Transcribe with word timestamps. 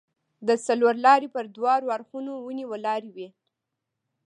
د 0.47 0.49
څلورلارې 0.65 1.27
پر 1.35 1.45
دواړو 1.55 1.87
اړخو 1.95 2.17
ونې 2.45 2.65
ولاړې 2.71 3.09
وې. 3.15 3.27